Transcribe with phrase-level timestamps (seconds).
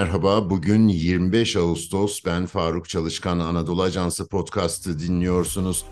[0.00, 2.24] Merhaba, bugün 25 Ağustos.
[2.26, 5.84] Ben Faruk Çalışkan Anadolu Ajansı podcast'ı dinliyorsunuz.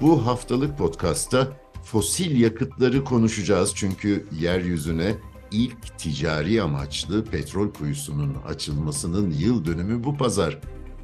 [0.00, 1.48] Bu haftalık podcast'ta
[1.84, 5.14] fosil yakıtları konuşacağız çünkü yeryüzüne
[5.50, 10.58] ilk ticari amaçlı petrol kuyusunun açılmasının yıl dönümü bu pazar.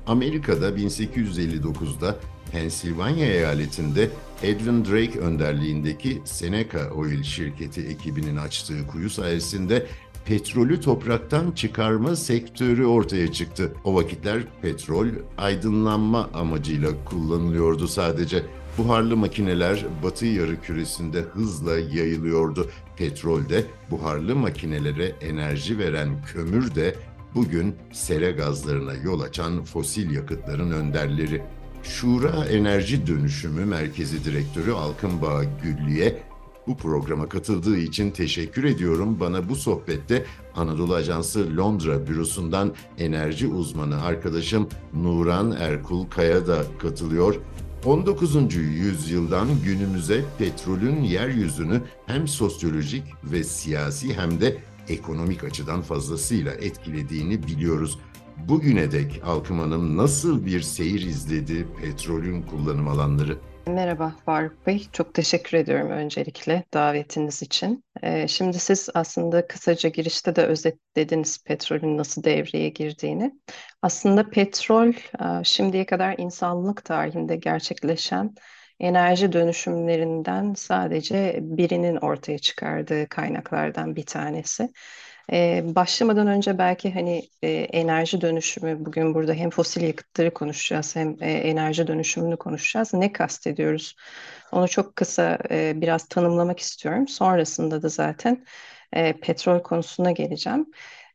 [0.07, 2.17] Amerika'da 1859'da
[2.53, 4.11] Pennsylvania eyaletinde
[4.43, 9.87] Edwin Drake önderliğindeki Seneca Oil şirketi ekibinin açtığı kuyu sayesinde
[10.25, 13.73] petrolü topraktan çıkarma sektörü ortaya çıktı.
[13.85, 15.07] O vakitler petrol
[15.39, 18.43] aydınlanma amacıyla kullanılıyordu sadece.
[18.79, 22.71] Buharlı makineler batı yarı küresinde hızla yayılıyordu.
[22.97, 26.95] Petrol de buharlı makinelere enerji veren kömür de
[27.35, 31.43] bugün sera gazlarına yol açan fosil yakıtların önderleri.
[31.83, 36.23] Şura Enerji Dönüşümü Merkezi Direktörü Alkınbağ Güllü'ye
[36.71, 39.21] bu programa katıldığı için teşekkür ediyorum.
[39.21, 47.35] Bana bu sohbette Anadolu Ajansı Londra bürosundan enerji uzmanı arkadaşım Nuran Erkul Kaya da katılıyor.
[47.85, 48.55] 19.
[48.55, 57.99] yüzyıldan günümüze petrolün yeryüzünü hem sosyolojik ve siyasi hem de ekonomik açıdan fazlasıyla etkilediğini biliyoruz.
[58.49, 63.39] Bugüne dek Alkım Hanım nasıl bir seyir izledi petrolün kullanım alanları?
[63.67, 67.85] Merhaba Faruk Bey, çok teşekkür ediyorum öncelikle davetiniz için.
[68.03, 73.33] Ee, şimdi siz aslında kısaca girişte de özetlediniz petrolün nasıl devreye girdiğini.
[73.83, 78.35] Aslında petrol e, şimdiye kadar insanlık tarihinde gerçekleşen
[78.81, 84.69] enerji dönüşümlerinden sadece birinin ortaya çıkardığı kaynaklardan bir tanesi.
[85.33, 91.17] Ee, başlamadan önce belki hani e, enerji dönüşümü bugün burada hem fosil yakıtları konuşacağız hem
[91.23, 92.95] e, enerji dönüşümünü konuşacağız.
[92.95, 93.97] Ne kastediyoruz?
[94.53, 97.09] Onu çok kısa e, biraz tanımlamak istiyorum.
[97.09, 98.45] Sonrasında da zaten
[98.93, 100.67] e, petrol konusuna geleceğim.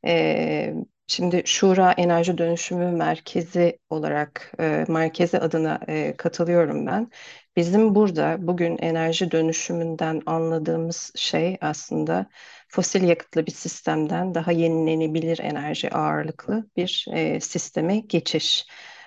[0.06, 0.74] E,
[1.08, 7.12] Şimdi Şura Enerji Dönüşümü Merkezi olarak e, merkezi adına e, katılıyorum ben.
[7.56, 12.26] Bizim burada bugün enerji dönüşümünden anladığımız şey aslında
[12.75, 18.66] fosil yakıtlı bir sistemden daha yenilenebilir enerji ağırlıklı bir e, sisteme geçiş.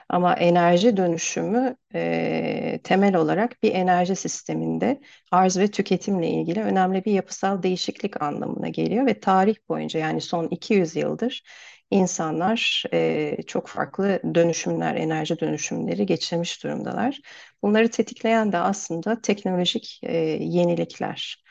[0.09, 7.13] Ama enerji dönüşümü e, temel olarak bir enerji sisteminde arz ve tüketimle ilgili önemli bir
[7.13, 11.43] yapısal değişiklik anlamına geliyor ve tarih boyunca yani son 200 yıldır
[11.91, 17.21] insanlar e, çok farklı dönüşümler, enerji dönüşümleri geçirmiş durumdalar.
[17.63, 21.48] Bunları tetikleyen de aslında teknolojik e, yenilikler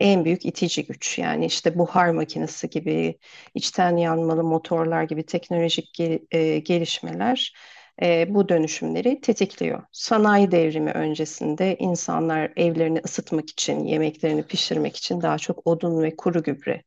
[0.00, 1.18] en büyük itici güç.
[1.18, 3.18] Yani işte buhar makinesi gibi,
[3.54, 7.54] içten yanmalı motorlar gibi teknolojik gel e, gelişmeler
[8.02, 9.82] e, bu dönüşümleri tetikliyor.
[9.92, 16.42] Sanayi devrimi öncesinde insanlar evlerini ısıtmak için, yemeklerini pişirmek için daha çok odun ve kuru
[16.42, 16.82] gübre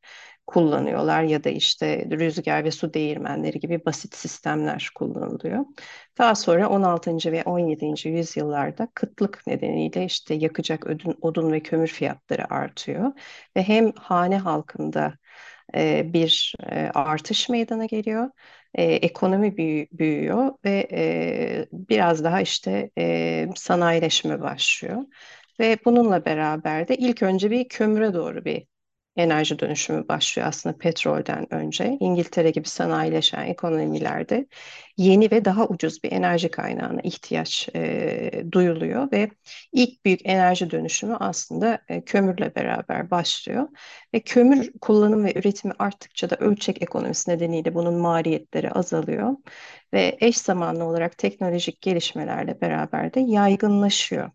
[0.48, 5.66] kullanıyorlar ya da işte rüzgar ve su değirmenleri gibi basit sistemler kullanılıyor.
[6.18, 7.32] Daha sonra 16.
[7.32, 8.10] ve 17.
[8.10, 13.12] yüzyıllarda kıtlık nedeniyle işte yakacak odun, odun ve kömür fiyatları artıyor
[13.58, 15.14] ve hem hane halkında
[15.76, 18.30] e, bir e, artış meydana geliyor,
[18.74, 25.02] e, ekonomi büyü, büyüyor ve e, biraz daha işte e, sanayileşme başlıyor.
[25.60, 28.68] Ve bununla beraber de ilk önce bir kömüre doğru bir
[29.18, 31.98] enerji dönüşümü başlıyor aslında petrolden önce.
[32.00, 34.48] İngiltere gibi sanayileşen ekonomilerde
[34.98, 39.30] yeni ve daha ucuz bir enerji kaynağına ihtiyaç e, duyuluyor ve
[39.72, 43.68] ilk büyük enerji dönüşümü aslında e, kömürle beraber başlıyor.
[44.14, 49.36] Ve kömür kullanım ve üretimi arttıkça da ölçek ekonomisi nedeniyle bunun maliyetleri azalıyor
[49.94, 54.32] ve eş zamanlı olarak teknolojik gelişmelerle beraber de yaygınlaşıyor.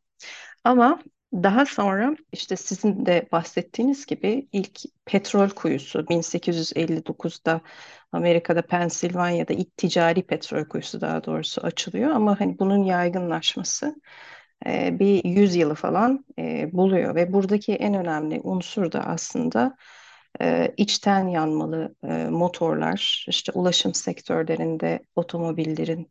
[0.64, 1.02] Ama
[1.32, 7.60] daha sonra işte sizin de bahsettiğiniz gibi ilk petrol kuyusu 1859'da
[8.12, 12.10] Amerika'da Pensilvanya'da ilk ticari petrol kuyusu daha doğrusu açılıyor.
[12.10, 13.94] Ama hani bunun yaygınlaşması
[14.66, 17.14] e, bir yüzyılı falan e, buluyor.
[17.14, 19.76] Ve buradaki en önemli unsur da aslında
[20.40, 23.24] e, içten yanmalı e, motorlar.
[23.28, 26.10] İşte ulaşım sektörlerinde otomobillerin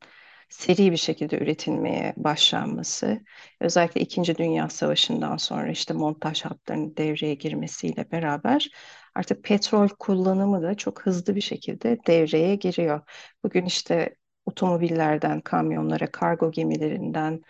[0.49, 3.21] seri bir şekilde üretilmeye başlanması,
[3.61, 8.69] özellikle İkinci Dünya Savaşı'ndan sonra işte montaj hatlarının devreye girmesiyle beraber
[9.15, 13.01] artık petrol kullanımı da çok hızlı bir şekilde devreye giriyor.
[13.43, 14.15] Bugün işte
[14.45, 17.41] otomobillerden, kamyonlara, kargo gemilerinden,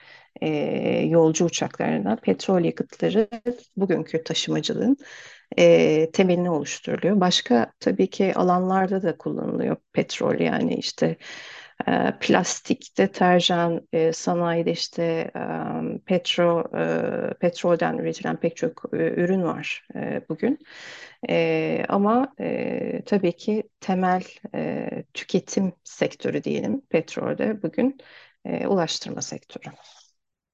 [0.42, 0.48] e,
[1.08, 3.28] yolcu uçaklarına petrol yakıtları
[3.78, 4.98] bugünkü taşımacılığın
[5.58, 7.20] e, temelini oluşturuluyor.
[7.20, 11.18] Başka tabii ki alanlarda da kullanılıyor petrol yani işte
[11.88, 19.44] e, plastik, deterjan, e, sanayide işte e, petro, e, petrolden üretilen pek çok e, ürün
[19.44, 20.60] var e, bugün.
[21.30, 24.24] E, ama e, tabii ki temel
[24.56, 27.98] e, tüketim sektörü diyelim petrolde bugün
[28.46, 29.74] e, ulaştırma sektörü.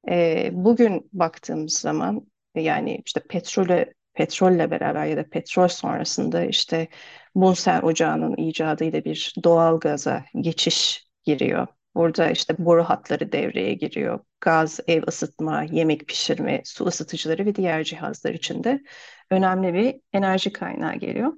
[0.10, 6.88] E, bugün baktığımız zaman yani işte petrole petrolle beraber ya da petrol sonrasında işte
[7.36, 11.68] Bunsen ocağının icadıyla bir doğal gaza geçiş giriyor.
[11.96, 14.20] Burada işte boru hatları devreye giriyor.
[14.42, 18.84] Gaz, ev ısıtma, yemek pişirme, su ısıtıcıları ve diğer cihazlar için de
[19.32, 21.34] önemli bir enerji kaynağı geliyor.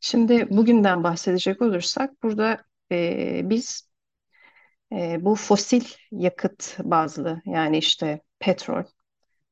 [0.00, 3.92] Şimdi bugünden bahsedecek olursak burada e, biz
[4.92, 8.84] e, bu fosil yakıt bazlı yani işte petrol,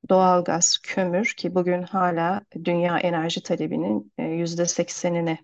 [0.08, 5.38] doğalgaz, kömür ki bugün hala dünya enerji talebinin e, yüzde seksenini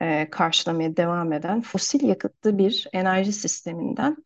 [0.00, 4.16] e, karşılamaya devam eden fosil yakıtlı bir enerji sisteminden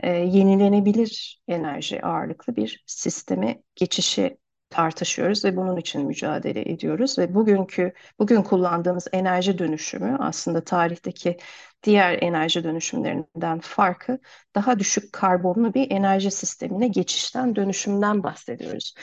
[0.00, 4.38] e, yenilenebilir enerji ağırlıklı bir sisteme geçişi
[4.70, 11.36] tartışıyoruz ve bunun için mücadele ediyoruz ve bugünkü bugün kullandığımız enerji dönüşümü aslında tarihteki
[11.82, 14.18] diğer enerji dönüşümlerinden farkı
[14.54, 18.94] daha düşük karbonlu bir enerji sistemine geçişten dönüşümden bahsediyoruz.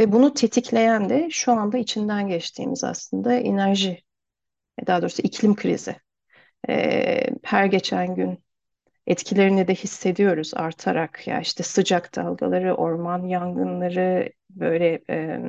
[0.00, 4.02] Ve bunu tetikleyen de şu anda içinden geçtiğimiz aslında enerji
[4.86, 5.96] daha doğrusu iklim krizi.
[6.68, 8.44] Ee, her geçen gün
[9.06, 15.40] etkilerini de hissediyoruz artarak ya işte sıcak dalgaları, orman yangınları, böyle e,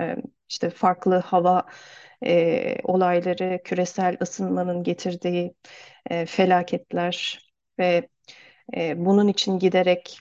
[0.00, 0.16] e,
[0.48, 1.66] işte farklı hava
[2.26, 5.54] e, olayları, küresel ısınmanın getirdiği
[6.10, 7.40] e, felaketler
[7.78, 8.08] ve
[8.76, 10.20] e, bunun için giderek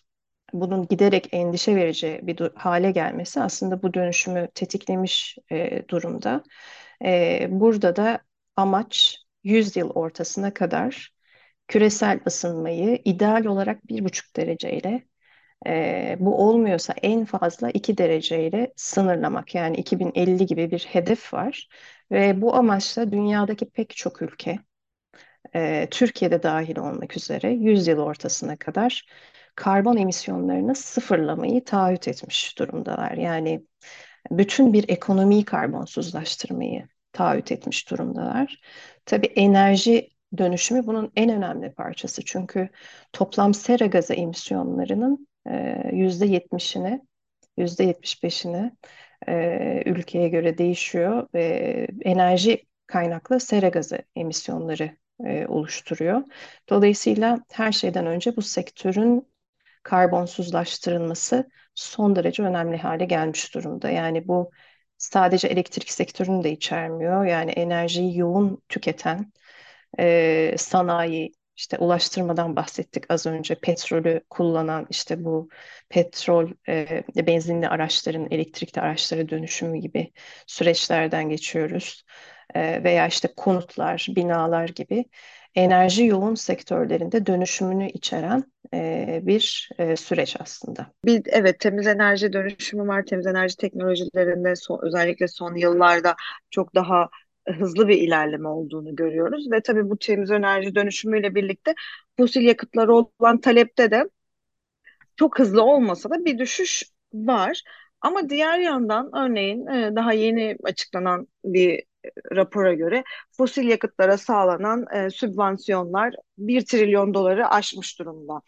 [0.53, 6.43] bunun giderek endişe verici bir hale gelmesi aslında bu dönüşümü tetiklemiş e, durumda.
[7.05, 8.19] E, burada da
[8.55, 11.11] amaç 100 yıl ortasına kadar
[11.67, 15.07] küresel ısınmayı ideal olarak bir buçuk dereceyle
[15.67, 19.55] e, bu olmuyorsa en fazla 2 dereceyle sınırlamak.
[19.55, 21.69] Yani 2050 gibi bir hedef var
[22.11, 24.59] ve bu amaçla dünyadaki pek çok ülke
[25.55, 29.05] e, Türkiye'de dahil olmak üzere 100 yıl ortasına kadar
[29.55, 33.11] karbon emisyonlarını sıfırlamayı taahhüt etmiş durumdalar.
[33.11, 33.63] Yani
[34.31, 38.61] bütün bir ekonomiyi karbonsuzlaştırmayı taahhüt etmiş durumdalar.
[39.05, 42.25] Tabii enerji dönüşümü bunun en önemli parçası.
[42.25, 42.69] Çünkü
[43.13, 47.01] toplam sera gazı emisyonlarının e, yüzde yetmişini,
[47.57, 48.71] yüzde yetmiş beşini
[49.27, 56.23] e, ülkeye göre değişiyor ve enerji kaynaklı sera gazı emisyonları e, oluşturuyor.
[56.69, 59.27] Dolayısıyla her şeyden önce bu sektörün
[59.83, 63.89] karbonsuzlaştırılması son derece önemli hale gelmiş durumda.
[63.89, 64.51] Yani bu
[64.97, 67.25] sadece elektrik sektörünü de içermiyor.
[67.25, 69.33] Yani enerjiyi yoğun tüketen
[69.99, 73.55] e, sanayi, işte ulaştırmadan bahsettik az önce.
[73.55, 75.49] Petrolü kullanan işte bu
[75.89, 80.13] petrol, e, benzinli araçların elektrikli araçlara dönüşümü gibi
[80.47, 82.03] süreçlerden geçiyoruz.
[82.55, 85.05] E, veya işte konutlar, binalar gibi
[85.55, 88.43] enerji yoğun sektörlerinde dönüşümünü içeren
[89.27, 90.91] bir süreç aslında.
[91.05, 93.05] Bir, evet temiz enerji dönüşümü var.
[93.05, 96.15] Temiz enerji teknolojilerinde son, özellikle son yıllarda
[96.49, 97.09] çok daha
[97.47, 101.73] hızlı bir ilerleme olduğunu görüyoruz ve tabii bu temiz enerji dönüşümüyle birlikte
[102.17, 104.09] fosil yakıtlara olan talepte de
[105.15, 106.83] çok hızlı olmasa da bir düşüş
[107.13, 107.61] var.
[108.01, 111.83] Ama diğer yandan örneğin daha yeni açıklanan bir
[112.35, 118.41] rapora göre fosil yakıtlara sağlanan e, sübvansiyonlar 1 trilyon doları aşmış durumda.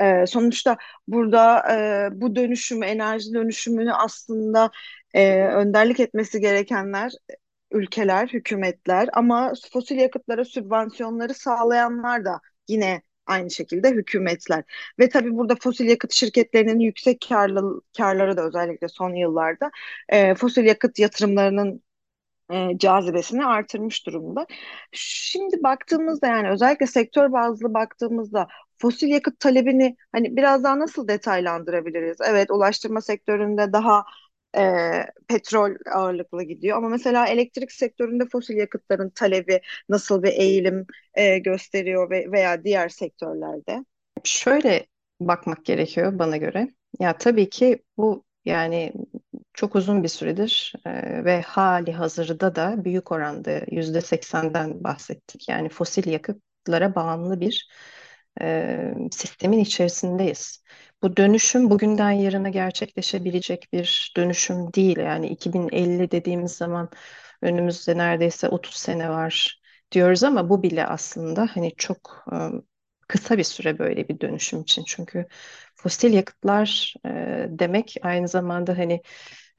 [0.00, 0.76] E, sonuçta
[1.08, 1.72] burada
[2.08, 4.70] e, bu dönüşümü, enerji dönüşümünü aslında
[5.14, 7.12] e, önderlik etmesi gerekenler
[7.70, 14.64] ülkeler, hükümetler ama fosil yakıtlara sübvansiyonları sağlayanlar da yine aynı şekilde hükümetler.
[14.98, 19.70] Ve tabii burada fosil yakıt şirketlerinin yüksek karlı, karları da özellikle son yıllarda
[20.08, 21.82] e, fosil yakıt yatırımlarının
[22.52, 24.46] e, cazibesini artırmış durumda.
[24.92, 28.48] Şimdi baktığımızda yani özellikle sektör bazlı baktığımızda
[28.78, 32.16] fosil yakıt talebini hani biraz daha nasıl detaylandırabiliriz?
[32.28, 34.04] Evet ulaştırma sektöründe daha
[34.56, 34.62] e,
[35.28, 42.10] petrol ağırlıklı gidiyor ama mesela elektrik sektöründe fosil yakıtların talebi nasıl bir eğilim e, gösteriyor
[42.10, 43.84] ve veya diğer sektörlerde?
[44.24, 44.86] Şöyle
[45.20, 46.68] bakmak gerekiyor bana göre.
[47.00, 48.92] Ya tabii ki bu yani
[49.56, 55.48] çok uzun bir süredir e, ve hali hazırda da büyük oranda yüzde seksenden bahsettik.
[55.48, 57.68] Yani fosil yakıtlara bağımlı bir
[58.40, 60.64] e, sistemin içerisindeyiz.
[61.02, 64.98] Bu dönüşüm bugünden yarına gerçekleşebilecek bir dönüşüm değil.
[64.98, 66.90] Yani 2050 dediğimiz zaman
[67.42, 69.60] önümüzde neredeyse 30 sene var
[69.92, 72.24] diyoruz ama bu bile aslında hani çok
[73.08, 74.84] kısa bir süre böyle bir dönüşüm için.
[74.86, 75.26] Çünkü
[75.74, 77.10] fosil yakıtlar e,
[77.50, 79.02] demek aynı zamanda hani e,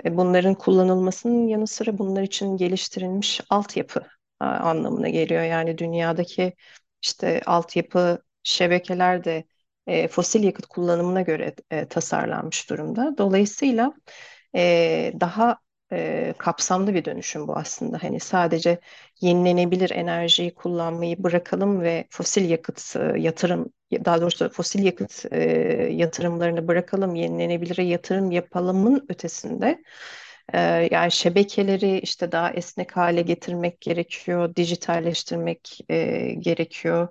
[0.06, 4.08] bunların kullanılmasının yanı sıra bunlar için geliştirilmiş altyapı
[4.40, 5.44] anlamına geliyor.
[5.44, 6.54] Yani dünyadaki
[7.02, 9.44] işte altyapı şebekeler de
[9.88, 13.16] e, fosil yakıt kullanımına göre e, tasarlanmış durumda.
[13.18, 13.94] Dolayısıyla
[14.56, 15.58] e, daha
[15.92, 18.04] e, kapsamlı bir dönüşüm bu aslında.
[18.04, 18.80] Hani sadece
[19.22, 25.42] yenilenebilir enerjiyi kullanmayı bırakalım ve fosil yakıt e, yatırım, daha doğrusu fosil yakıt e,
[25.92, 29.84] yatırımlarını bırakalım, yenilenebilire yatırım yapalımın ötesinde
[30.54, 30.60] e,
[30.92, 37.08] yani şebekeleri işte daha esnek hale getirmek gerekiyor, dijitalleştirmek e, gerekiyor.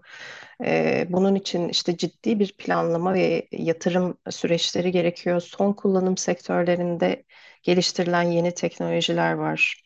[0.64, 5.40] E, bunun için işte ciddi bir planlama ve yatırım süreçleri gerekiyor.
[5.40, 7.24] Son kullanım sektörlerinde
[7.62, 9.82] geliştirilen yeni teknolojiler var.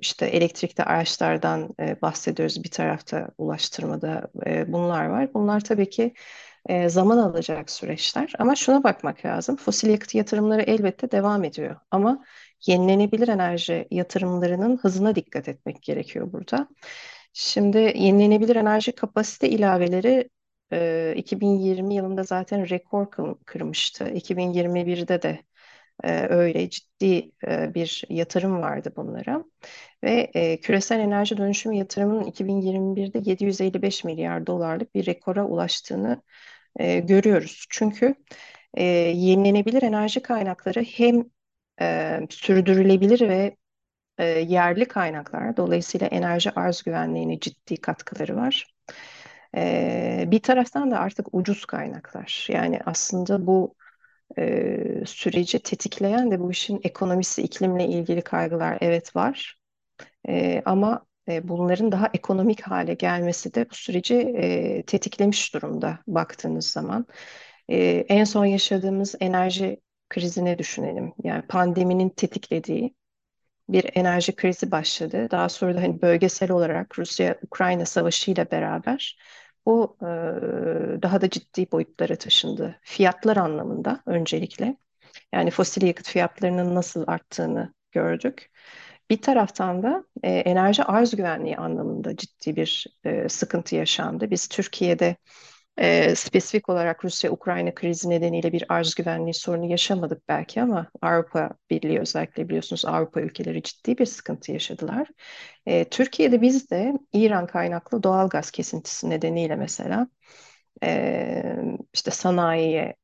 [0.00, 4.28] İşte elektrikli araçlardan bahsediyoruz bir tarafta ulaştırmada
[4.66, 5.34] bunlar var.
[5.34, 6.14] Bunlar tabii ki
[6.86, 9.56] zaman alacak süreçler ama şuna bakmak lazım.
[9.56, 12.24] Fosil yakıt yatırımları elbette devam ediyor ama
[12.66, 16.68] yenilenebilir enerji yatırımlarının hızına dikkat etmek gerekiyor burada.
[17.32, 20.30] Şimdi yenilenebilir enerji kapasite ilaveleri
[21.16, 23.10] 2020 yılında zaten rekor
[23.46, 24.08] kırmıştı.
[24.08, 25.42] 2021'de de
[26.04, 29.44] e, öyle ciddi e, bir yatırım vardı bunlara.
[30.04, 36.22] Ve e, küresel enerji dönüşümü yatırımının 2021'de 755 milyar dolarlık bir rekora ulaştığını
[36.76, 37.66] e, görüyoruz.
[37.70, 38.14] Çünkü
[38.74, 41.24] e, yenilenebilir enerji kaynakları hem
[42.30, 43.56] sürdürülebilir ve
[44.40, 45.56] yerli kaynaklar.
[45.56, 48.74] Dolayısıyla enerji arz güvenliğine ciddi katkıları var.
[50.30, 52.46] Bir taraftan da artık ucuz kaynaklar.
[52.50, 53.74] Yani aslında bu
[54.38, 59.58] e, süreci tetikleyen de bu işin ekonomisi, iklimle ilgili kaygılar evet var.
[60.28, 66.66] E, ama e, bunların daha ekonomik hale gelmesi de bu süreci e, tetiklemiş durumda baktığınız
[66.70, 67.06] zaman.
[67.68, 67.76] E,
[68.08, 71.12] en son yaşadığımız enerji krizine düşünelim.
[71.24, 72.94] Yani pandeminin tetiklediği
[73.68, 75.28] bir enerji krizi başladı.
[75.30, 79.18] Daha sonra da hani bölgesel olarak Rusya-Ukrayna savaşı ile beraber
[79.66, 80.06] bu e,
[81.02, 82.80] daha da ciddi boyutlara taşındı.
[82.82, 84.76] Fiyatlar anlamında öncelikle.
[85.32, 88.50] Yani fosil yakıt fiyatlarının nasıl arttığını gördük.
[89.10, 94.30] Bir taraftan da e, enerji arz güvenliği anlamında ciddi bir e, sıkıntı yaşandı.
[94.30, 95.16] Biz Türkiye'de
[95.78, 102.00] e, spesifik olarak Rusya-Ukrayna krizi nedeniyle bir arz güvenliği sorunu yaşamadık belki ama Avrupa Birliği
[102.00, 105.08] özellikle biliyorsunuz Avrupa ülkeleri ciddi bir sıkıntı yaşadılar.
[105.66, 110.08] E, Türkiye'de biz de İran kaynaklı doğal gaz kesintisi nedeniyle mesela
[110.84, 111.56] e,
[111.94, 112.94] işte sanayiye,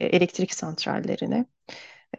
[0.00, 1.46] e, elektrik santrallerine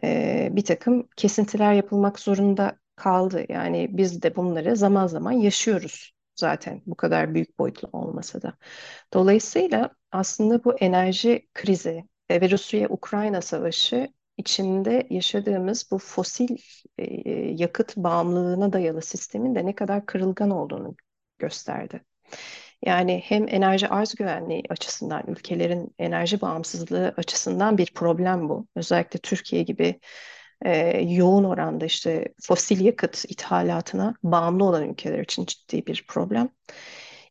[0.04, 3.44] e, bir takım kesintiler yapılmak zorunda kaldı.
[3.48, 8.56] Yani biz de bunları zaman zaman yaşıyoruz zaten bu kadar büyük boyutlu olmasa da.
[9.12, 16.56] Dolayısıyla aslında bu enerji krizi ve Rusya-Ukrayna savaşı içinde yaşadığımız bu fosil
[16.98, 17.04] e,
[17.62, 20.96] yakıt bağımlılığına dayalı sistemin de ne kadar kırılgan olduğunu
[21.38, 22.04] gösterdi.
[22.82, 28.66] Yani hem enerji arz güvenliği açısından, ülkelerin enerji bağımsızlığı açısından bir problem bu.
[28.76, 30.00] Özellikle Türkiye gibi
[30.64, 36.48] e, yoğun oranda işte fosil yakıt ithalatına bağımlı olan ülkeler için ciddi bir problem.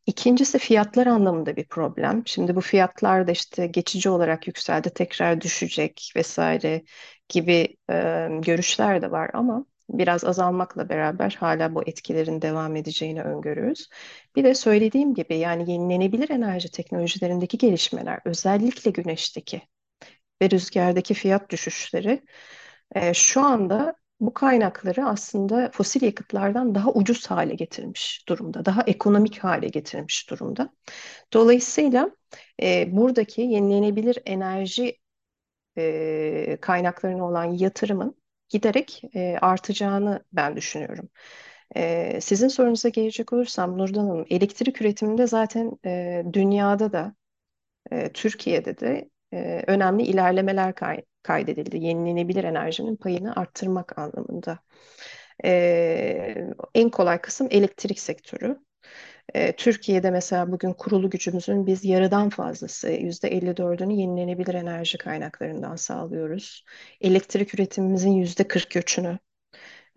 [0.05, 2.23] İkincisi fiyatlar anlamında bir problem.
[2.25, 6.83] Şimdi bu fiyatlar da işte geçici olarak yükseldi, tekrar düşecek vesaire
[7.29, 13.89] gibi e, görüşler de var ama biraz azalmakla beraber hala bu etkilerin devam edeceğini öngörüyoruz.
[14.35, 19.61] Bir de söylediğim gibi yani yenilenebilir enerji teknolojilerindeki gelişmeler özellikle güneşteki
[20.41, 22.21] ve rüzgardaki fiyat düşüşleri
[22.95, 29.39] e, şu anda bu kaynakları aslında fosil yakıtlardan daha ucuz hale getirmiş durumda, daha ekonomik
[29.39, 30.69] hale getirmiş durumda.
[31.33, 32.11] Dolayısıyla
[32.61, 34.97] e, buradaki yenilenebilir enerji
[35.77, 38.15] e, kaynaklarına olan yatırımın
[38.49, 41.09] giderek e, artacağını ben düşünüyorum.
[41.75, 47.15] E, sizin sorunuza gelecek olursam Nurdan Hanım, elektrik üretiminde zaten e, dünyada da
[47.91, 51.77] e, Türkiye'de de e, önemli ilerlemeler kay kaydedildi.
[51.77, 54.59] Yenilenebilir enerjinin payını arttırmak anlamında.
[55.45, 56.35] E,
[56.75, 58.57] en kolay kısım elektrik sektörü.
[59.33, 66.65] E, Türkiye'de mesela bugün kurulu gücümüzün biz yarıdan fazlası, %54'ünü yenilenebilir enerji kaynaklarından sağlıyoruz.
[67.01, 69.19] Elektrik üretimimizin %43'ünü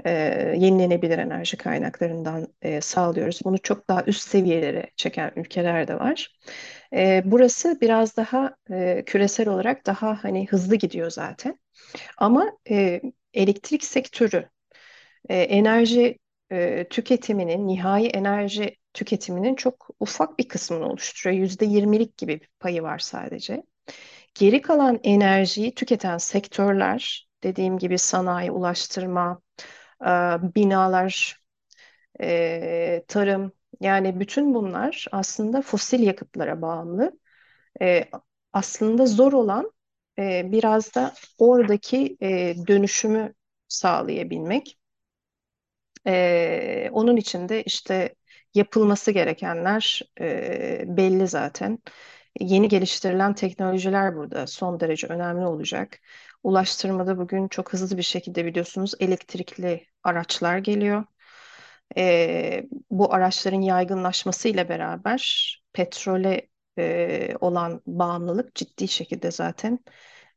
[0.04, 0.10] e,
[0.58, 3.40] yenilenebilir enerji kaynaklarından e, sağlıyoruz.
[3.44, 6.38] Bunu çok daha üst seviyelere çeken ülkeler de var.
[6.92, 11.58] E, burası biraz daha e, küresel olarak daha hani hızlı gidiyor zaten.
[12.18, 13.00] Ama e,
[13.34, 14.48] elektrik sektörü,
[15.28, 16.18] e, enerji
[16.52, 21.40] e, tüketiminin, nihai enerji tüketiminin çok ufak bir kısmını oluşturuyor.
[21.40, 23.62] Yüzde yirmilik gibi bir payı var sadece.
[24.34, 29.40] Geri kalan enerjiyi tüketen sektörler, dediğim gibi sanayi, ulaştırma,
[30.54, 31.40] binalar,
[33.08, 37.12] tarım, yani bütün bunlar aslında fosil yakıtlara bağımlı.
[38.52, 39.72] Aslında zor olan
[40.18, 42.16] biraz da oradaki
[42.68, 43.34] dönüşümü
[43.68, 44.78] sağlayabilmek.
[46.92, 48.14] Onun için de işte
[48.54, 50.00] yapılması gerekenler
[50.96, 51.78] belli zaten.
[52.40, 55.98] Yeni geliştirilen teknolojiler burada son derece önemli olacak.
[56.42, 61.04] Ulaştırmada bugün çok hızlı bir şekilde biliyorsunuz elektrikli araçlar geliyor.
[61.96, 66.48] E, bu araçların yaygınlaşmasıyla beraber petrole
[66.78, 69.78] e, olan bağımlılık ciddi şekilde zaten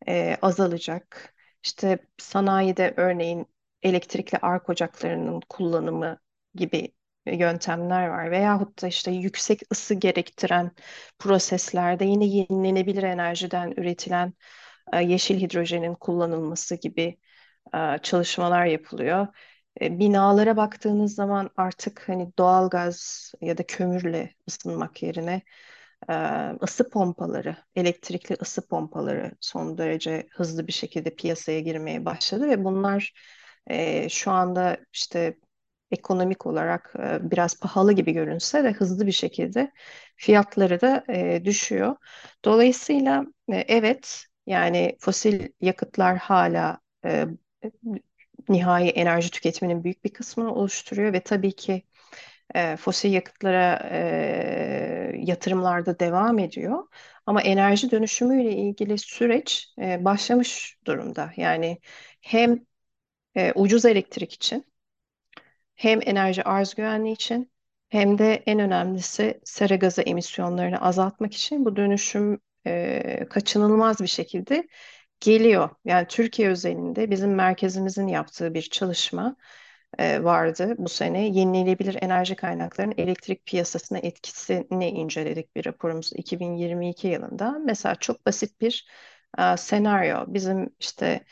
[0.07, 1.35] e, azalacak.
[1.63, 3.47] İşte sanayide örneğin
[3.83, 6.19] elektrikli ark ocaklarının kullanımı
[6.55, 6.93] gibi
[7.35, 8.31] yöntemler var.
[8.31, 10.71] Veyahut da işte yüksek ısı gerektiren
[11.19, 14.33] proseslerde yine yenilenebilir enerjiden üretilen
[14.93, 17.17] e, yeşil hidrojenin kullanılması gibi
[17.75, 19.27] e, çalışmalar yapılıyor.
[19.81, 25.41] E, binalara baktığınız zaman artık hani doğal gaz ya da kömürle ısınmak yerine
[26.63, 33.13] ısı pompaları, elektrikli ısı pompaları son derece hızlı bir şekilde piyasaya girmeye başladı ve bunlar
[34.09, 35.37] şu anda işte
[35.91, 39.71] ekonomik olarak e, biraz pahalı gibi görünse de hızlı bir şekilde
[40.15, 41.95] fiyatları da e, düşüyor.
[42.45, 46.79] Dolayısıyla e, evet yani fosil yakıtlar hala
[48.49, 51.83] nihai enerji tüketiminin büyük bir kısmını oluşturuyor ve tabii ki
[52.77, 56.87] fosil yakıtlara e, yatırımlarda devam ediyor.
[57.25, 59.67] Ama enerji dönüşümüyle ilgili süreç
[59.99, 61.31] başlamış durumda.
[61.37, 61.79] Yani
[62.21, 62.59] hem
[63.55, 64.65] ucuz elektrik için
[65.77, 67.51] hem enerji arz güvenliği için
[67.89, 74.67] hem de en önemlisi sera gazı emisyonlarını azaltmak için bu dönüşüm e, kaçınılmaz bir şekilde
[75.19, 75.69] geliyor.
[75.85, 79.35] Yani Türkiye özelinde bizim merkezimizin yaptığı bir çalışma
[79.99, 81.27] e, vardı bu sene.
[81.27, 87.51] Yenilenebilir enerji kaynaklarının elektrik piyasasına etkisini inceledik bir raporumuz 2022 yılında.
[87.65, 88.87] Mesela çok basit bir
[89.39, 90.25] e, senaryo.
[90.27, 91.25] Bizim işte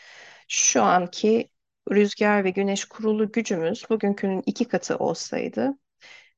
[0.48, 1.50] şu anki
[1.92, 5.74] rüzgar ve güneş kurulu gücümüz bugünkünün iki katı olsaydı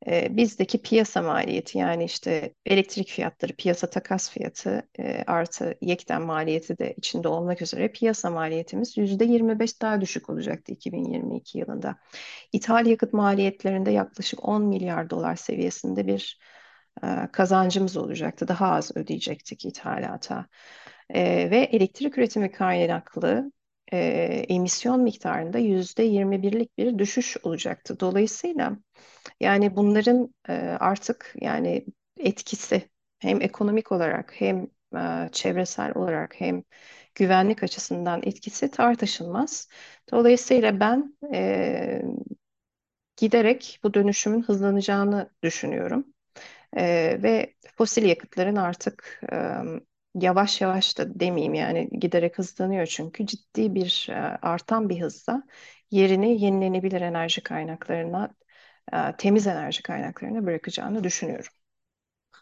[0.07, 6.77] e, bizdeki piyasa maliyeti yani işte elektrik fiyatları, piyasa takas fiyatı e, artı yekten maliyeti
[6.77, 11.95] de içinde olmak üzere piyasa maliyetimiz %25 daha düşük olacaktı 2022 yılında.
[12.53, 16.39] İthal yakıt maliyetlerinde yaklaşık 10 milyar dolar seviyesinde bir
[17.03, 18.47] e, kazancımız olacaktı.
[18.47, 20.45] Daha az ödeyecektik ithalata.
[21.10, 23.51] E, ve elektrik üretimi kaynaklı
[23.93, 23.97] e,
[24.50, 28.00] emisyon miktarında yüzde 21'lik bir düşüş olacaktı.
[28.00, 28.78] Dolayısıyla
[29.39, 31.86] yani bunların e, artık yani
[32.19, 36.63] etkisi hem ekonomik olarak hem e, çevresel olarak hem
[37.15, 39.69] güvenlik açısından etkisi tartışılmaz.
[40.12, 42.02] Dolayısıyla ben e,
[43.17, 46.06] giderek bu dönüşümün hızlanacağını düşünüyorum.
[46.78, 46.84] E,
[47.23, 49.38] ve fosil yakıtların artık e,
[50.21, 55.43] yavaş yavaş da demeyeyim yani giderek hızlanıyor çünkü ciddi bir e, artan bir hızla
[55.91, 58.36] yerini yenilenebilir enerji kaynaklarına,
[58.93, 61.53] e, temiz enerji kaynaklarına bırakacağını düşünüyorum.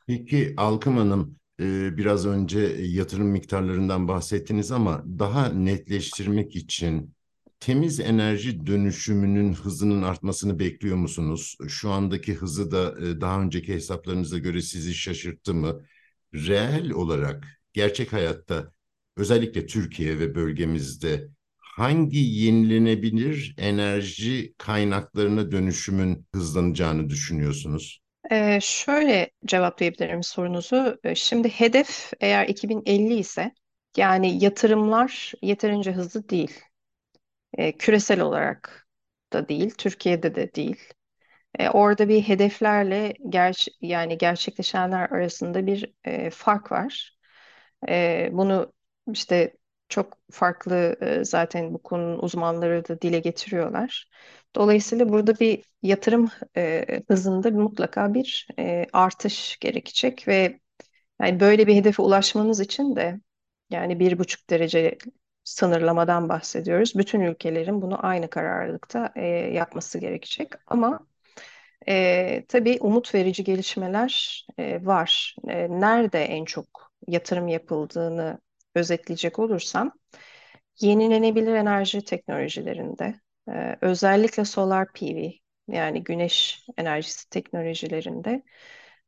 [0.08, 7.16] Peki Alkım Hanım, e, biraz önce yatırım miktarlarından bahsettiniz ama daha netleştirmek için
[7.60, 11.58] temiz enerji dönüşümünün hızının artmasını bekliyor musunuz?
[11.68, 15.82] Şu andaki hızı da daha önceki hesaplarınıza göre sizi şaşırttı mı?
[16.34, 18.72] Reel olarak gerçek hayatta
[19.18, 28.02] özellikle Türkiye ve bölgemizde hangi yenilenebilir enerji kaynaklarına dönüşümün hızlanacağını düşünüyorsunuz?
[28.32, 31.00] Ee, şöyle cevaplayabilirim sorunuzu.
[31.04, 33.52] Ee, şimdi hedef eğer 2050 ise
[33.98, 36.60] yani yatırımlar yeterince hızlı değil.
[37.58, 38.88] Ee, küresel olarak
[39.34, 40.94] da değil, Türkiye'de de değil.
[41.60, 47.15] Ee, orada bir hedeflerle ger yani gerçekleşenler arasında bir e, fark var.
[47.90, 48.74] E, bunu
[49.12, 49.58] işte
[49.90, 54.10] çok farklı e, zaten bu konunun uzmanları da dile getiriyorlar.
[54.56, 60.60] Dolayısıyla burada bir yatırım e, hızında mutlaka bir e, artış gerekecek ve
[61.22, 63.22] yani böyle bir hedefe ulaşmanız için de
[63.70, 64.98] yani bir buçuk derece
[65.44, 66.94] sınırlamadan bahsediyoruz.
[66.96, 70.52] Bütün ülkelerin bunu aynı kararlılıkta e, yapması gerekecek.
[70.68, 71.08] Ama
[71.88, 75.36] e, tabii umut verici gelişmeler e, var.
[75.48, 78.40] E, nerede en çok yatırım yapıldığını
[78.76, 79.92] özetleyecek olursam,
[80.82, 83.16] yenilenebilir enerji teknolojilerinde,
[83.50, 85.32] e, özellikle solar PV,
[85.68, 88.44] yani güneş enerjisi teknolojilerinde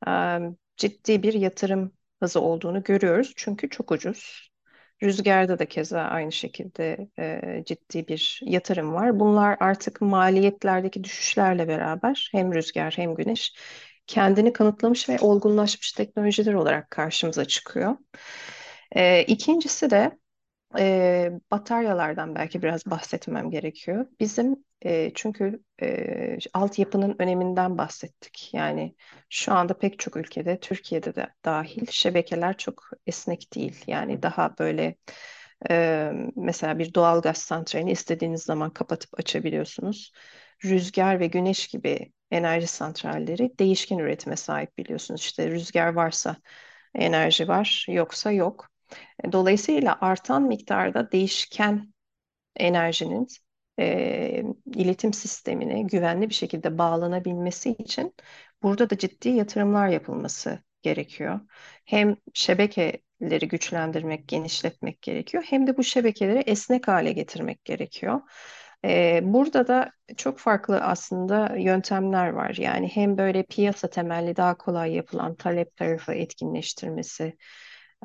[0.08, 0.12] e,
[0.78, 3.34] ciddi bir yatırım hızı olduğunu görüyoruz.
[3.36, 4.50] Çünkü çok ucuz.
[5.04, 9.20] Rüzgarda da keza aynı şekilde e, ciddi bir yatırım var.
[9.20, 13.54] Bunlar artık maliyetlerdeki düşüşlerle beraber hem rüzgar hem güneş
[14.08, 17.98] kendini kanıtlamış ve olgunlaşmış teknolojiler olarak karşımıza çıkıyor.
[18.96, 20.18] E, ikincisi de
[20.80, 24.08] e, bataryalardan belki biraz bahsetmem gerekiyor.
[24.20, 28.50] Bizim e, çünkü e, altyapının öneminden bahsettik.
[28.54, 28.96] Yani
[29.30, 33.84] şu anda pek çok ülkede, Türkiye'de de dahil şebekeler çok esnek değil.
[33.88, 34.96] Yani daha böyle
[35.70, 40.12] e, mesela bir doğal gaz santralini istediğiniz zaman kapatıp açabiliyorsunuz.
[40.66, 45.22] Rüzgar ve güneş gibi enerji santralleri değişken üretime sahip biliyorsunuz.
[45.22, 46.38] İşte rüzgar varsa
[46.96, 48.70] enerji var, yoksa yok.
[49.32, 51.94] Dolayısıyla artan miktarda değişken
[52.56, 53.28] enerjinin
[53.80, 54.44] e,
[54.76, 58.16] iletim sistemine güvenli bir şekilde bağlanabilmesi için
[58.64, 61.40] burada da ciddi yatırımlar yapılması gerekiyor.
[61.86, 68.22] Hem şebekeleri güçlendirmek, genişletmek gerekiyor, hem de bu şebekeleri esnek hale getirmek gerekiyor.
[68.86, 72.56] Ee, burada da çok farklı aslında yöntemler var.
[72.56, 77.38] Yani hem böyle piyasa temelli daha kolay yapılan talep tarafı etkinleştirmesi,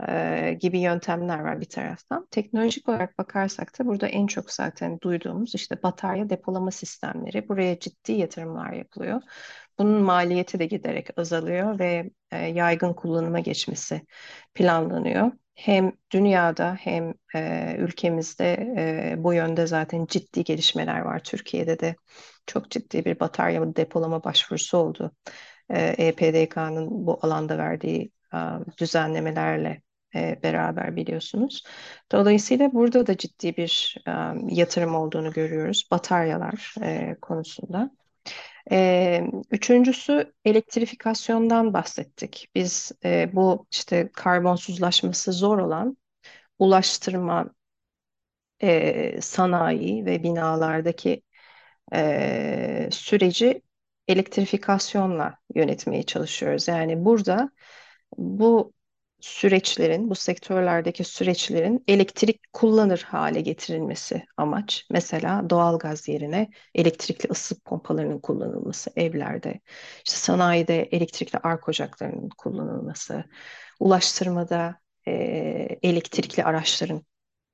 [0.09, 2.27] e, gibi yöntemler var bir taraftan.
[2.31, 7.49] Teknolojik olarak bakarsak da burada en çok zaten duyduğumuz işte batarya depolama sistemleri.
[7.49, 9.23] Buraya ciddi yatırımlar yapılıyor.
[9.79, 14.03] Bunun maliyeti de giderek azalıyor ve e, yaygın kullanıma geçmesi
[14.55, 15.33] planlanıyor.
[15.55, 21.25] Hem dünyada hem e, ülkemizde e, bu yönde zaten ciddi gelişmeler var.
[21.25, 21.97] Türkiye'de de
[22.47, 25.13] çok ciddi bir batarya depolama başvurusu oldu.
[25.71, 28.13] E, EPDK'nın bu alanda verdiği
[28.79, 29.83] düzenlemelerle
[30.15, 31.63] beraber biliyorsunuz.
[32.13, 33.97] Dolayısıyla burada da ciddi bir
[34.49, 36.75] yatırım olduğunu görüyoruz bataryalar
[37.23, 37.91] konusunda.
[39.51, 42.49] Üçüncüsü elektrifikasyondan bahsettik.
[42.55, 42.93] Biz
[43.33, 45.97] bu işte karbonsuzlaşması zor olan
[46.59, 47.51] ulaştırma,
[49.21, 51.23] sanayi ve binalardaki
[52.91, 53.63] süreci
[54.09, 56.69] elektrifikasyonla yönetmeye çalışıyoruz.
[56.69, 57.51] Yani burada
[58.19, 58.73] bu
[59.23, 64.87] süreçlerin, bu sektörlerdeki süreçlerin elektrik kullanır hale getirilmesi amaç.
[64.91, 69.61] Mesela doğal gaz yerine elektrikli ısı pompalarının kullanılması evlerde,
[70.07, 73.25] işte sanayide elektrikli ark ocaklarının kullanılması,
[73.81, 75.13] ulaştırmada e,
[75.83, 77.03] elektrikli araçların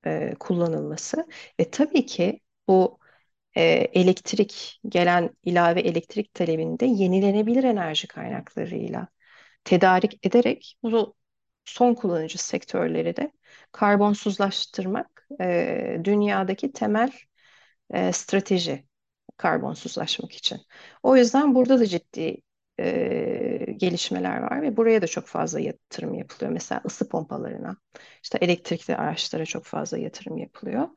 [0.05, 1.27] e, kullanılması
[1.59, 2.99] ve tabii ki bu
[3.57, 3.61] e,
[3.93, 9.07] elektrik gelen ilave elektrik talebinde yenilenebilir enerji kaynaklarıyla
[9.63, 11.15] tedarik ederek bu
[11.69, 13.31] son kullanıcı sektörleri de
[13.71, 17.11] karbonsuzlaştırmak e, dünyadaki temel
[17.93, 18.85] e, strateji
[19.37, 20.59] karbonsuzlaşmak için.
[21.03, 22.37] O yüzden burada da ciddi
[22.79, 26.51] e, gelişmeler var ve buraya da çok fazla yatırım yapılıyor.
[26.51, 27.77] Mesela ısı pompalarına,
[28.23, 30.87] işte elektrikli araçlara çok fazla yatırım yapılıyor.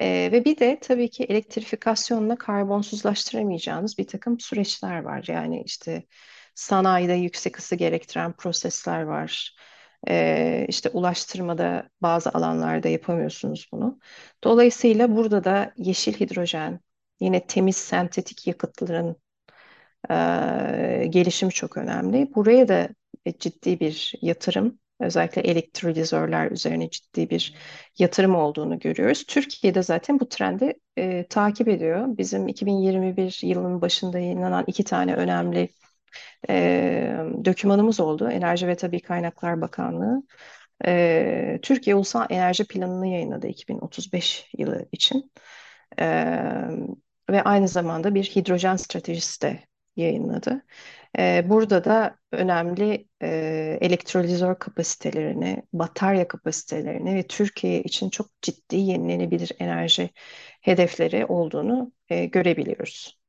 [0.00, 5.24] E, ve bir de tabii ki elektrifikasyonla karbonsuzlaştıramayacağınız bir takım süreçler var.
[5.28, 6.04] Yani işte
[6.54, 9.56] sanayide yüksek ısı gerektiren prosesler var.
[10.08, 13.98] Ee, işte ulaştırmada bazı alanlarda yapamıyorsunuz bunu.
[14.44, 16.80] Dolayısıyla burada da yeşil hidrojen,
[17.20, 19.16] yine temiz sentetik yakıtların
[20.10, 22.34] e, gelişimi çok önemli.
[22.34, 22.88] Buraya da
[23.38, 27.54] ciddi bir yatırım, özellikle elektrolizörler üzerine ciddi bir
[27.98, 29.24] yatırım olduğunu görüyoruz.
[29.26, 32.18] Türkiye'de zaten bu trendi e, takip ediyor.
[32.18, 35.68] Bizim 2021 yılının başında yayınlanan iki tane önemli
[36.48, 38.30] e, dökümanımız oldu.
[38.30, 40.22] Enerji ve Tabi Kaynaklar Bakanlığı.
[40.86, 45.32] E, Türkiye Ulusal Enerji Planı'nı yayınladı 2035 yılı için.
[46.00, 46.06] E,
[47.30, 49.58] ve aynı zamanda bir hidrojen stratejisi de
[49.96, 50.62] yayınladı.
[51.18, 53.28] E, burada da önemli e,
[53.80, 60.10] elektrolizör kapasitelerini, batarya kapasitelerini ve Türkiye için çok ciddi yenilenebilir enerji
[60.60, 63.21] hedefleri olduğunu e, görebiliyoruz.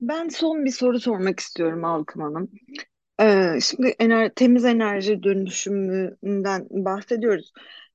[0.00, 2.50] Ben son bir soru sormak istiyorum Alkım Hanım.
[3.20, 7.52] Ee, şimdi ener temiz enerji dönüşümünden bahsediyoruz.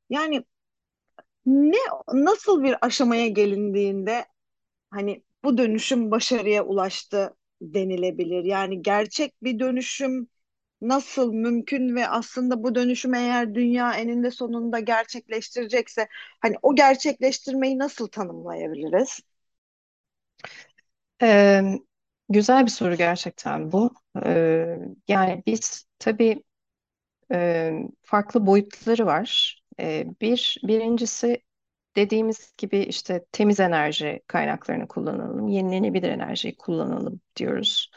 [0.09, 0.45] Yani
[1.45, 1.77] ne
[2.13, 4.25] nasıl bir aşamaya gelindiğinde
[4.91, 8.43] hani bu dönüşüm başarıya ulaştı denilebilir?
[8.43, 10.27] Yani gerçek bir dönüşüm
[10.81, 16.07] nasıl mümkün ve aslında bu dönüşüm eğer dünya eninde sonunda gerçekleştirecekse
[16.41, 19.21] hani o gerçekleştirmeyi nasıl tanımlayabiliriz?
[21.21, 21.61] Ee,
[22.29, 23.93] güzel bir soru gerçekten bu.
[24.25, 26.43] Ee, yani biz tabii
[27.33, 29.61] e, farklı boyutları var.
[29.79, 31.43] Ee, bir birincisi
[31.95, 37.91] dediğimiz gibi işte temiz enerji kaynaklarını kullanalım, yenilenebilir enerjiyi kullanalım diyoruz.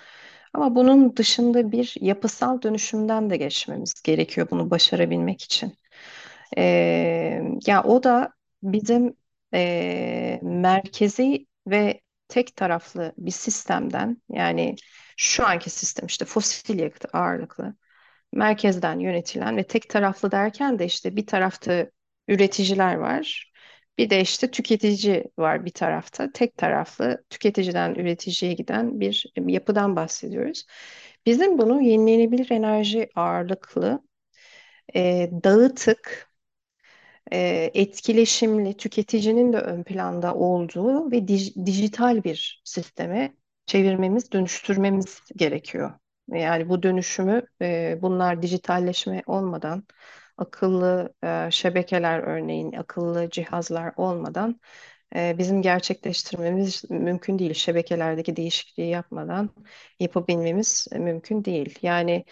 [0.54, 5.74] Ama bunun dışında bir yapısal dönüşümden de geçmemiz gerekiyor bunu başarabilmek için.
[6.58, 9.16] Ee, ya o da bizim
[9.54, 14.76] e, merkezi ve tek taraflı bir sistemden yani
[15.16, 17.74] şu anki sistem işte fosil yakıt ağırlıklı
[18.32, 21.86] merkezden yönetilen ve tek taraflı derken de işte bir tarafta
[22.28, 23.52] üreticiler var.
[23.98, 26.32] Bir de işte tüketici var bir tarafta.
[26.32, 30.66] Tek taraflı tüketiciden üreticiye giden bir yapıdan bahsediyoruz.
[31.26, 34.02] Bizim bunu yenilenebilir enerji ağırlıklı,
[34.94, 36.30] e, dağıtık,
[37.32, 43.34] e, etkileşimli, tüketicinin de ön planda olduğu ve dij- dijital bir sisteme
[43.66, 45.92] çevirmemiz, dönüştürmemiz gerekiyor.
[46.28, 49.84] Yani bu dönüşümü e, bunlar dijitalleşme olmadan,
[50.38, 54.60] akıllı e, şebekeler örneğin, akıllı cihazlar olmadan
[55.16, 57.54] e, bizim gerçekleştirmemiz mümkün değil.
[57.54, 59.50] Şebekelerdeki değişikliği yapmadan
[60.00, 61.78] yapabilmemiz mümkün değil.
[61.82, 62.24] Yani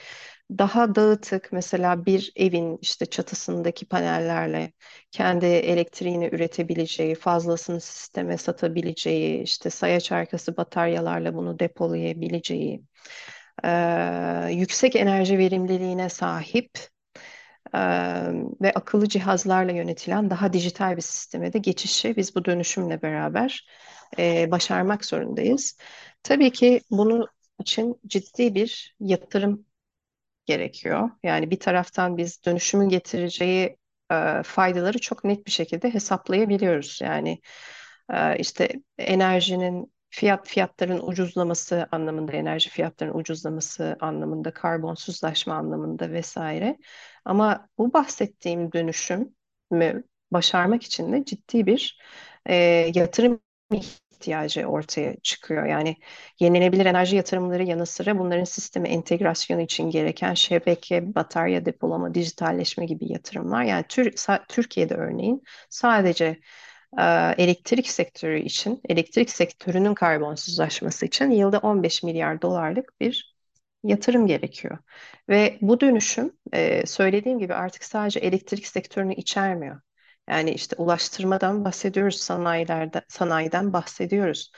[0.51, 4.73] daha dağıtık mesela bir evin işte çatısındaki panellerle
[5.11, 12.83] kendi elektriğini üretebileceği, fazlasını sisteme satabileceği, işte sayaç arkası bataryalarla bunu depolayabileceği,
[13.65, 13.69] e,
[14.53, 16.71] yüksek enerji verimliliğine sahip
[17.75, 17.79] e,
[18.63, 23.67] ve akıllı cihazlarla yönetilen daha dijital bir sisteme de geçişi biz bu dönüşümle beraber
[24.19, 25.79] e, başarmak zorundayız.
[26.23, 27.27] Tabii ki bunun
[27.61, 29.67] için ciddi bir yatırım
[30.47, 31.11] gerekiyor.
[31.23, 33.77] Yani bir taraftan biz dönüşümün getireceği
[34.13, 37.01] e, faydaları çok net bir şekilde hesaplayabiliyoruz.
[37.03, 37.41] Yani
[38.13, 46.79] e, işte enerjinin fiyat fiyatların ucuzlaması anlamında, enerji fiyatlarının ucuzlaması anlamında, karbonsuzlaşma anlamında vesaire.
[47.25, 51.99] Ama bu bahsettiğim dönüşümü başarmak için de ciddi bir
[52.47, 52.55] e,
[52.95, 53.41] yatırım
[54.25, 55.67] ihtiyacı ortaya çıkıyor.
[55.67, 55.97] Yani
[56.41, 63.13] yenilenebilir enerji yatırımları yanı sıra bunların sisteme entegrasyonu için gereken şebeke, batarya depolama, dijitalleşme gibi
[63.13, 63.63] yatırımlar.
[63.65, 64.15] Yani tür,
[64.49, 66.41] Türkiye'de örneğin sadece
[67.39, 73.35] elektrik sektörü için, elektrik sektörünün karbonsuzlaşması için yılda 15 milyar dolarlık bir
[73.85, 74.79] yatırım gerekiyor.
[75.29, 76.33] Ve bu dönüşüm
[76.87, 79.81] söylediğim gibi artık sadece elektrik sektörünü içermiyor.
[80.29, 84.53] Yani işte ulaştırmadan bahsediyoruz, sanayilerde, sanayiden bahsediyoruz,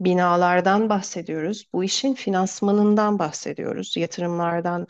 [0.00, 4.86] binalardan bahsediyoruz, bu işin finansmanından bahsediyoruz, yatırımlardan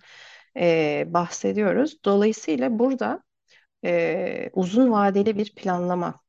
[0.57, 2.05] e, bahsediyoruz.
[2.05, 3.23] Dolayısıyla burada
[3.85, 6.21] e, uzun vadeli bir planlama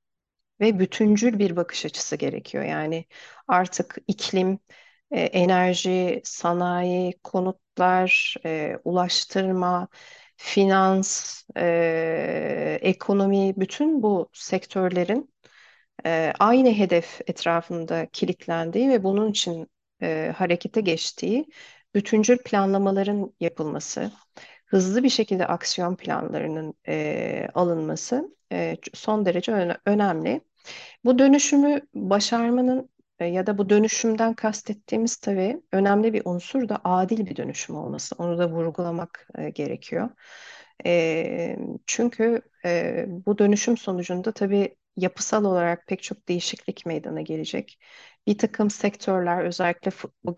[0.60, 2.63] ve bütüncül bir bakış açısı gerekiyor.
[2.63, 3.06] Yani
[3.48, 4.60] artık iklim,
[5.12, 9.88] e, enerji, sanayi, konutlar, e, ulaştırma,
[10.38, 15.34] finans, e, ekonomi, bütün bu sektörlerin
[16.06, 19.67] e, aynı hedef etrafında kilitlendiği ve bunun için
[20.02, 21.46] e, harekete geçtiği
[21.96, 24.12] bütüncül planlamaların yapılması,
[24.65, 30.41] hızlı bir şekilde aksiyon planlarının e, alınması e, son derece öne önemli.
[31.06, 32.89] Bu dönüşümü başarmanın
[33.26, 38.16] ya da bu dönüşümden kastettiğimiz tabii önemli bir unsur da adil bir dönüşüm olması.
[38.18, 40.10] Onu da vurgulamak e, gerekiyor.
[40.86, 41.58] E,
[41.88, 47.80] çünkü e, bu dönüşüm sonucunda tabii yapısal olarak pek çok değişiklik meydana gelecek.
[48.28, 49.92] Bir takım sektörler özellikle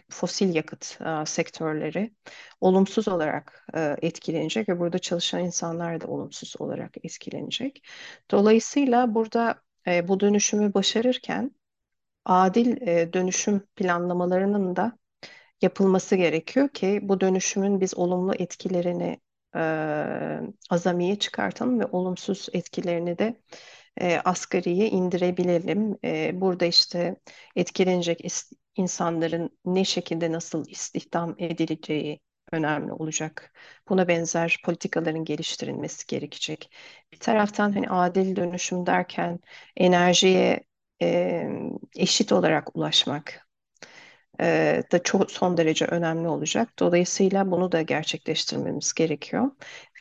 [0.09, 2.13] fosil yakıt e, sektörleri
[2.61, 7.87] olumsuz olarak e, etkilenecek ve burada çalışan insanlar da olumsuz olarak etkilenecek.
[8.31, 11.51] Dolayısıyla burada e, bu dönüşümü başarırken
[12.25, 14.97] adil e, dönüşüm planlamalarının da
[15.61, 19.21] yapılması gerekiyor ki bu dönüşümün biz olumlu etkilerini
[19.55, 19.59] e,
[20.69, 23.41] azamiye çıkartalım ve olumsuz etkilerini de
[24.01, 25.97] e, asgariye indirebilelim.
[26.05, 27.15] E, burada işte
[27.55, 28.21] etkilenecek
[28.75, 32.19] insanların ne şekilde nasıl istihdam edileceği
[32.51, 33.53] önemli olacak.
[33.89, 36.71] Buna benzer politikaların geliştirilmesi gerekecek.
[37.11, 39.39] Bir taraftan hani adil dönüşüm derken
[39.77, 40.63] enerjiye
[41.01, 41.49] e,
[41.95, 43.47] eşit olarak ulaşmak
[44.41, 46.79] e, da çok son derece önemli olacak.
[46.79, 49.51] Dolayısıyla bunu da gerçekleştirmemiz gerekiyor.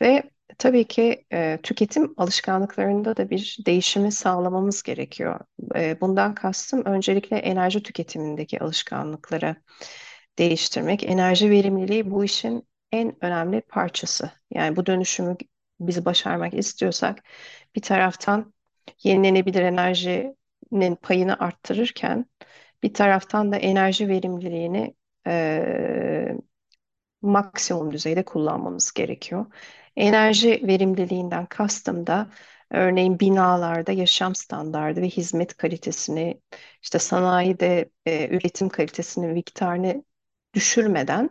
[0.01, 0.23] Ve
[0.57, 5.39] tabii ki e, tüketim alışkanlıklarında da bir değişimi sağlamamız gerekiyor.
[5.75, 9.55] E, bundan kastım öncelikle enerji tüketimindeki alışkanlıkları
[10.39, 11.03] değiştirmek.
[11.03, 14.31] Enerji verimliliği bu işin en önemli parçası.
[14.51, 15.35] Yani bu dönüşümü
[15.79, 17.23] biz başarmak istiyorsak
[17.75, 18.53] bir taraftan
[19.03, 20.37] yenilenebilir enerjinin
[21.01, 22.25] payını arttırırken
[22.83, 24.95] bir taraftan da enerji verimliliğini
[25.27, 26.35] e,
[27.21, 29.45] maksimum düzeyde kullanmamız gerekiyor.
[29.95, 32.31] Enerji verimliliğinden kastım da
[32.71, 36.41] örneğin binalarda yaşam standardı ve hizmet kalitesini,
[36.83, 40.03] işte sanayide e, üretim kalitesini, miktarını
[40.53, 41.29] düşürmeden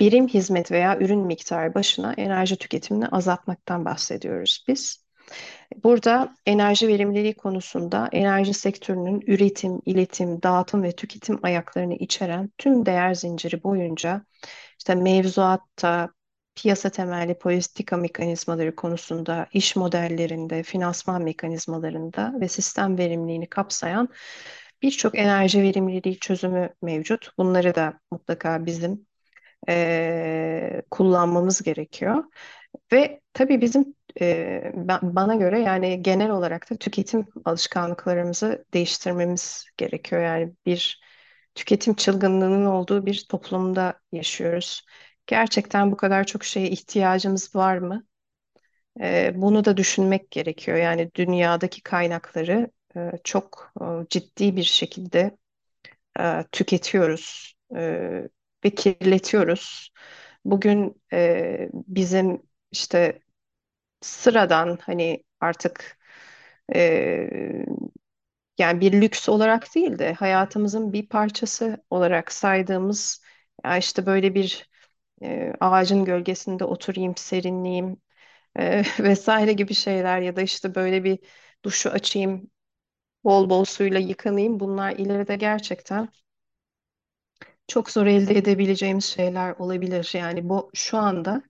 [0.00, 5.05] birim hizmet veya ürün miktarı başına enerji tüketimini azaltmaktan bahsediyoruz biz.
[5.84, 13.14] Burada enerji verimliliği konusunda enerji sektörünün üretim, iletim, dağıtım ve tüketim ayaklarını içeren tüm değer
[13.14, 14.24] zinciri boyunca
[14.78, 16.10] işte mevzuatta,
[16.54, 24.08] piyasa temelli politika mekanizmaları konusunda, iş modellerinde, finansman mekanizmalarında ve sistem verimliliğini kapsayan
[24.82, 27.30] birçok enerji verimliliği çözümü mevcut.
[27.38, 29.06] Bunları da mutlaka bizim
[29.68, 32.24] e, kullanmamız gerekiyor.
[32.92, 40.22] Ve tabii bizim e, bana göre yani genel olarak da tüketim alışkanlıklarımızı değiştirmemiz gerekiyor.
[40.22, 41.00] Yani bir
[41.54, 44.82] tüketim çılgınlığının olduğu bir toplumda yaşıyoruz.
[45.26, 48.06] Gerçekten bu kadar çok şeye ihtiyacımız var mı?
[49.00, 50.76] E, bunu da düşünmek gerekiyor.
[50.76, 55.36] Yani dünyadaki kaynakları e, çok e, ciddi bir şekilde
[56.20, 57.82] e, tüketiyoruz e,
[58.64, 59.90] ve kirletiyoruz.
[60.44, 63.20] Bugün e, bizim işte
[64.00, 65.98] sıradan hani artık
[66.74, 67.66] e,
[68.58, 73.22] yani bir lüks olarak değil de hayatımızın bir parçası olarak saydığımız
[73.64, 74.70] ya işte böyle bir
[75.22, 78.02] e, ağacın gölgesinde oturayım, serinleyeyim
[78.58, 81.18] e, vesaire gibi şeyler ya da işte böyle bir
[81.64, 82.50] duşu açayım,
[83.24, 84.60] bol bol suyla yıkanayım.
[84.60, 86.08] Bunlar ileride gerçekten
[87.68, 90.10] çok zor elde edebileceğimiz şeyler olabilir.
[90.14, 91.42] Yani bu şu anda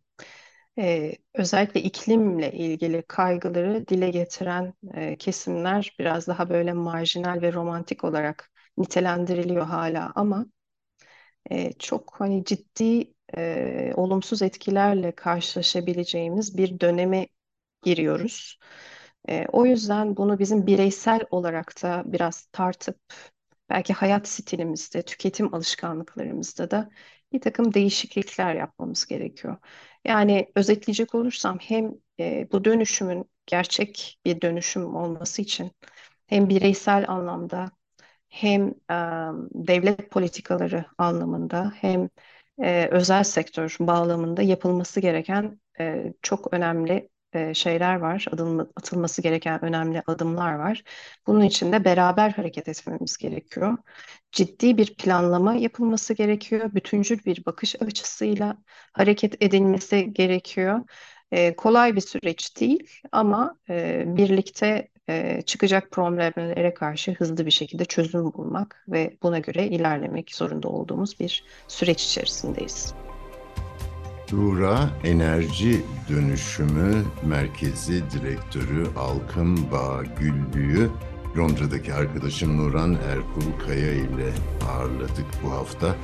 [0.79, 8.05] e, özellikle iklimle ilgili kaygıları dile getiren e, kesimler biraz daha böyle marjinal ve romantik
[8.05, 10.47] olarak nitelendiriliyor hala ama
[11.51, 17.29] e, çok hani ciddi e, olumsuz etkilerle karşılaşabileceğimiz bir döneme
[17.83, 18.59] giriyoruz.
[19.29, 22.99] E, o yüzden bunu bizim bireysel olarak da biraz tartıp
[23.71, 26.91] belki hayat stilimizde, tüketim alışkanlıklarımızda da
[27.33, 29.57] bir takım değişiklikler yapmamız gerekiyor.
[30.07, 35.71] Yani özetleyecek olursam hem e, bu dönüşümün gerçek bir dönüşüm olması için
[36.27, 37.71] hem bireysel anlamda
[38.29, 38.95] hem e,
[39.55, 42.11] devlet politikaları anlamında hem
[42.63, 49.65] e, özel sektör bağlamında yapılması gereken e, çok önemli e, şeyler var, adım, atılması gereken
[49.65, 50.83] önemli adımlar var.
[51.27, 53.79] Bunun için de beraber hareket etmemiz gerekiyor.
[54.33, 56.75] Ciddi bir planlama yapılması gerekiyor.
[56.75, 58.57] Bütüncül bir bakış açısıyla
[58.93, 60.81] hareket edilmesi gerekiyor.
[61.33, 67.85] E, kolay bir süreç değil ama e, birlikte e, çıkacak problemlere karşı hızlı bir şekilde
[67.85, 73.06] çözüm bulmak ve buna göre ilerlemek zorunda olduğumuz bir süreç içerisindeyiz.
[74.31, 80.91] Dura Enerji Dönüşümü Merkezi Direktörü Alkım Bağ Güllü'yü
[81.39, 84.33] Londra'daki arkadaşım Nuran Erkul Kaya ile
[84.71, 85.97] ağırladık bu hafta.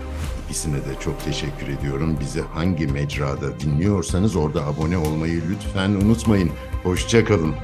[0.48, 2.16] İkisine de çok teşekkür ediyorum.
[2.20, 6.50] Bizi hangi mecrada dinliyorsanız orada abone olmayı lütfen unutmayın.
[6.82, 7.54] Hoşçakalın.